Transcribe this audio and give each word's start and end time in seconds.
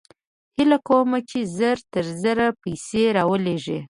هېله 0.57 0.77
کوم 0.87 1.09
چې 1.29 1.39
زر 1.57 1.77
تر 1.93 2.05
زره 2.21 2.47
پیسې 2.61 3.03
راولېږې 3.17 3.79